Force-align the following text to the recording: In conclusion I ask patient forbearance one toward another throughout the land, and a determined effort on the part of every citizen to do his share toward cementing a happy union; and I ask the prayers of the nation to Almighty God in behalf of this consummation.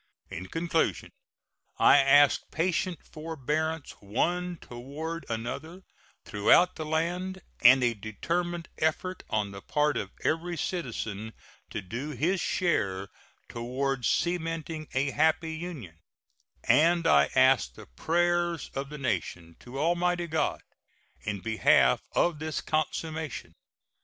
In 0.31 0.47
conclusion 0.47 1.11
I 1.77 1.97
ask 1.99 2.41
patient 2.49 3.05
forbearance 3.05 3.91
one 3.99 4.57
toward 4.59 5.27
another 5.29 5.83
throughout 6.25 6.75
the 6.75 6.87
land, 6.87 7.43
and 7.61 7.83
a 7.83 7.93
determined 7.93 8.67
effort 8.79 9.21
on 9.29 9.51
the 9.51 9.61
part 9.61 9.97
of 9.97 10.09
every 10.23 10.57
citizen 10.57 11.33
to 11.69 11.83
do 11.83 12.09
his 12.17 12.41
share 12.41 13.09
toward 13.47 14.03
cementing 14.05 14.87
a 14.95 15.11
happy 15.11 15.53
union; 15.53 15.99
and 16.63 17.05
I 17.05 17.29
ask 17.35 17.75
the 17.75 17.85
prayers 17.85 18.71
of 18.73 18.89
the 18.89 18.97
nation 18.97 19.55
to 19.59 19.77
Almighty 19.77 20.25
God 20.25 20.63
in 21.21 21.41
behalf 21.41 22.01
of 22.15 22.39
this 22.39 22.59
consummation. 22.59 23.53